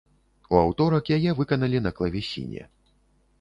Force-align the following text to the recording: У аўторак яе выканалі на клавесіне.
У 0.53 0.55
аўторак 0.61 1.11
яе 1.17 1.35
выканалі 1.41 1.83
на 1.89 1.93
клавесіне. 2.01 2.67